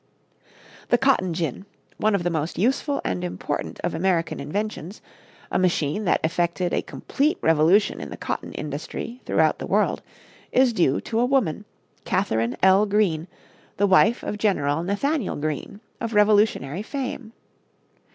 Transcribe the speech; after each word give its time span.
The 0.89 0.97
cotton 0.97 1.31
gin, 1.35 1.67
one 1.97 2.15
of 2.15 2.23
the 2.23 2.31
most 2.31 2.57
useful 2.57 3.01
and 3.05 3.23
important 3.23 3.79
of 3.81 3.93
American 3.93 4.39
inventions 4.39 4.99
a 5.51 5.59
machine 5.59 6.05
that 6.05 6.19
effected 6.23 6.73
a 6.73 6.81
complete 6.81 7.37
revolution 7.39 8.01
in 8.01 8.09
the 8.09 8.17
cotton 8.17 8.51
industry 8.53 9.21
throughout 9.27 9.59
the 9.59 9.67
world 9.67 10.01
is 10.51 10.73
due 10.73 11.01
to 11.01 11.19
a 11.19 11.25
woman, 11.25 11.65
Catherine 12.03 12.57
L. 12.63 12.87
Greene, 12.87 13.27
the 13.77 13.85
wife 13.85 14.23
of 14.23 14.39
General 14.39 14.81
Nathaniel 14.81 15.35
Greene, 15.35 15.81
of 15.99 16.15
Revolutionary 16.15 16.81
fame. 16.81 17.31